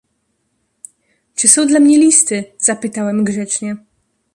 "Czy 1.35 1.47
są 1.47 1.67
dla 1.67 1.79
mnie 1.79 1.97
listy, 1.99 2.43
zapytałem 2.57 3.23
grzecznie." 3.23 3.77